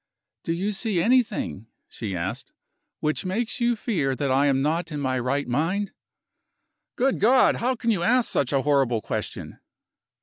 "Do 0.43 0.51
you 0.51 0.71
see 0.71 0.99
anything," 0.99 1.67
she 1.87 2.15
asked, 2.15 2.53
"which 3.01 3.23
makes 3.23 3.61
you 3.61 3.75
fear 3.75 4.15
that 4.15 4.31
I 4.31 4.47
am 4.47 4.63
not 4.63 4.91
in 4.91 4.99
my 4.99 5.19
right 5.19 5.47
mind?" 5.47 5.91
"Good 6.95 7.19
God! 7.19 7.57
how 7.57 7.75
can 7.75 7.91
you 7.91 8.01
ask 8.01 8.27
such 8.31 8.51
a 8.51 8.63
horrible 8.63 9.03
question?" 9.03 9.59